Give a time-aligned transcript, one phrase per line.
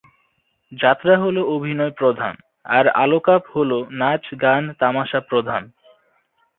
[0.71, 2.35] যাত্রা হলো অভিনয়প্রধান,
[2.65, 3.43] আর আলকাপ
[3.91, 5.71] নাচ-গান-তামাসা- প্রধান।